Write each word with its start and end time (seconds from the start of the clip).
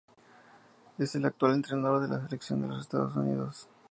Es 0.97 1.13
el 1.13 1.25
actual 1.25 1.53
entrenador 1.53 2.01
de 2.01 2.07
la 2.07 2.23
selección 2.23 2.59
de 2.63 2.69
los 2.69 2.81
Estados 2.81 3.15
Unidos. 3.15 3.67